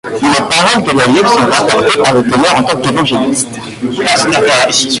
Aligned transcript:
Les 0.13 0.55
paroles 0.55 0.81
de 0.81 0.97
la 0.97 1.05
Bible 1.05 1.27
sont 1.27 1.45
rapportées 1.51 2.01
par 2.01 2.13
le 2.15 2.23
ténor 2.23 2.55
en 2.57 2.63
tant 2.63 2.81
qu'Évangéliste. 2.81 3.49